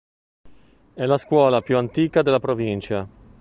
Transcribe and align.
È 0.95 1.05
la 1.05 1.19
scuola 1.19 1.61
più 1.61 1.77
antica 1.77 2.23
della 2.23 2.39
provincia. 2.39 3.07